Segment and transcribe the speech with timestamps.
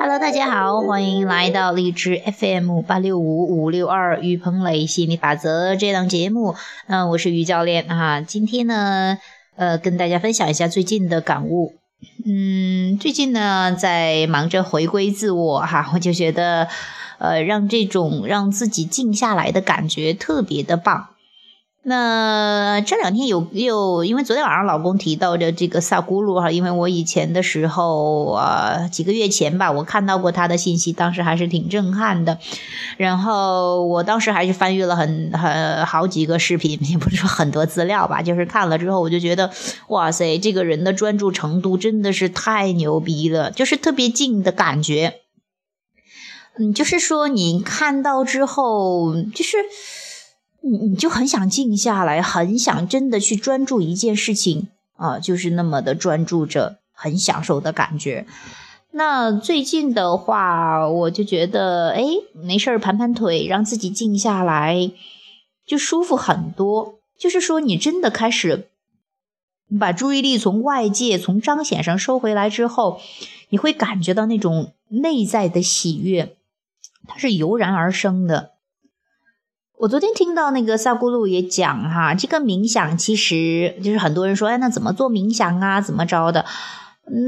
[0.00, 6.54] Hello，大家好，欢迎来到荔枝 FM 八六五五六二于鹏磊心理法则这档节目。
[6.86, 8.20] 嗯，我是于教练啊。
[8.20, 9.18] 今天呢，
[9.56, 11.74] 呃，跟大家分享一下最近的感悟。
[12.24, 16.68] 嗯，最近呢，在忙着回归自我哈，我就觉得，
[17.18, 21.08] 呃，让这种让自己静下来的感觉特别的棒。
[21.84, 32.38] 那这两天有又因为昨天晚上老公提到的这个萨古鲁哈，因为我以前的时候啊几个月前吧，我看到过他的信息，当时还是挺震撼的。
[32.98, 39.50] 然后我当时还是翻阅了很很好几个视频，也不是说很多资料吧，就是看了之后我就觉得
[39.86, 45.20] 哇塞，这个人的专注程度真的是太牛逼了，就是特别静的感觉。
[46.58, 49.56] 嗯，就是说你看到之后就是。
[50.60, 58.26] 你你就很想静下来，很想真的去专注一件事情啊，就是那么的专注着，很享受的感觉。
[58.90, 62.02] 那最近的话，我就觉得，哎，
[62.32, 64.90] 没事儿盘盘腿，让自己静下来，
[65.66, 66.98] 就舒服很多。
[67.18, 68.68] 就是说，你真的开始
[69.78, 73.00] 把注意力从外界、从彰显上收回来之后，
[73.50, 76.36] 你会感觉到那种内在的喜悦，
[77.06, 78.52] 它是油然而生的。
[79.80, 85.80] 我昨天听到那个萨古鲁也讲哈，这个冥想其实就是很多人说，哎，那怎么做冥想啊？
[85.80, 86.44] 怎么着的？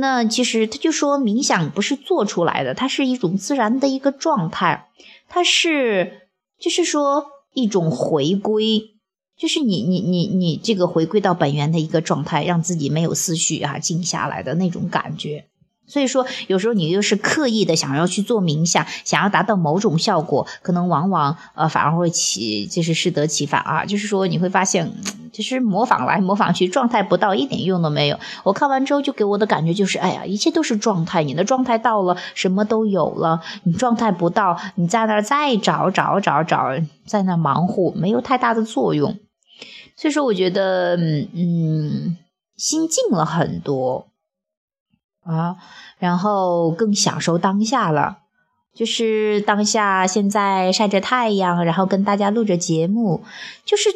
[0.00, 4.86] 那其实他就说，冥想不是做出来的，它是一种自然的一个状态，
[5.28, 6.28] 它是
[6.60, 8.94] 就是说一种回归，
[9.36, 15.46] 就是你你你你这个回归到本源的一个状态，让自己没有思绪啊，静下来的那种感觉。
[15.86, 23.84] 所以说，有时候你又是刻意的想要去做冥想，想要达到某种效果，可能往往呃反而会起就是适得其反啊。
[23.84, 24.92] 就是说你会发现，
[25.32, 28.18] 其实模仿来模仿去，状态不到一点用都没有。
[28.42, 31.22] 我看完之后就给我的感觉就是，哎呀，一切都是状态。
[31.22, 36.70] 你的状态到了，什么都有了；你状态不到，你在那儿再找找找找，
[37.06, 39.18] 在那忙活，没有太大的作用。
[39.96, 42.16] 所以说，我觉得嗯，
[42.56, 44.08] 心静了很多。
[45.26, 45.56] 啊，
[45.98, 48.18] 然后更享受当下了，
[48.74, 53.22] 就是当下现在晒着太阳，然后跟大家录着节目，
[53.64, 53.90] 就是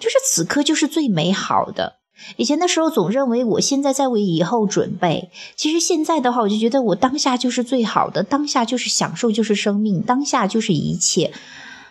[0.00, 1.96] 就是此刻就是最美好的。
[2.36, 11.32] 以前的时候总认为我现在在为以后准备，其实现在的话，我就觉得我当下就是最好的，当下就是享受，就是生命，当下就是一切，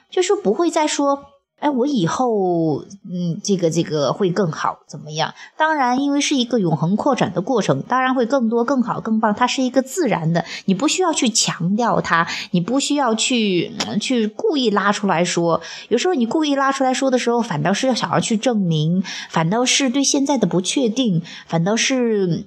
[0.10, 1.26] 就是不会再说。
[1.66, 5.34] 哎，我以后嗯，这个这个会更好，怎么样？
[5.58, 9.34] 当然，因为是一个永恒扩展的过程，当然会更多、更好、更棒。
[9.34, 15.60] 它是一个自然的，你不需要去强调它，你不需要去去故意拉出来说。
[15.90, 22.46] 有时候你故意拉出来说的时候，反倒是要想要去证明，反倒是对现在的不确定，反倒是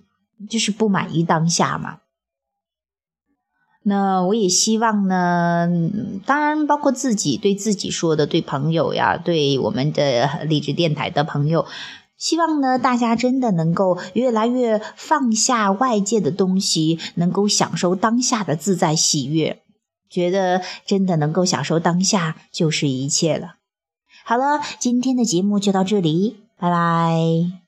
[0.49, 1.97] 就是不满意当下嘛。
[3.89, 5.67] 那我也希望呢，
[6.27, 11.65] 当然包括自己对自己说的，对朋友呀，对我们的励志电台的朋友，
[12.17, 19.63] 希望呢大家真的能够越来越放下外界的东西，能够享受当下的自在喜悦，
[20.11, 23.55] 觉得真的能够享受当下就是一切了。
[24.25, 27.68] 好了，今天的节目就到这里，拜拜。